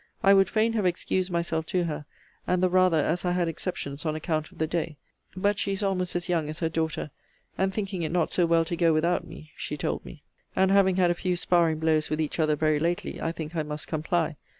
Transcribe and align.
I 0.23 0.33
would 0.33 0.49
fain 0.49 0.73
have 0.73 0.85
excused 0.87 1.29
myself 1.29 1.67
to 1.67 1.83
her; 1.83 2.07
and 2.47 2.63
the 2.63 2.71
rather, 2.71 2.97
as 2.97 3.23
I 3.23 3.33
had 3.33 3.47
exceptions 3.47 4.03
on 4.03 4.15
account 4.15 4.51
of 4.51 4.57
the 4.57 4.65
day:* 4.65 4.97
but 5.37 5.59
she 5.59 5.73
is 5.73 5.83
almost 5.83 6.15
as 6.15 6.27
young 6.27 6.49
as 6.49 6.57
her 6.57 6.69
daughter; 6.69 7.11
and 7.55 7.71
thinking 7.71 8.01
it 8.01 8.11
not 8.11 8.31
so 8.31 8.47
well 8.47 8.65
to 8.65 8.75
go 8.75 8.93
without 8.93 9.27
me, 9.27 9.51
she 9.55 9.77
told 9.77 10.03
me. 10.03 10.23
And 10.55 10.71
having 10.71 10.95
had 10.95 11.11
a 11.11 11.13
few 11.13 11.35
sparring 11.35 11.77
blows 11.77 12.09
with 12.09 12.19
each 12.19 12.39
other 12.39 12.55
very 12.55 12.79
lately, 12.79 13.21
I 13.21 13.31
think 13.31 13.55
I 13.55 13.61
must 13.61 13.87
comply. 13.87 14.37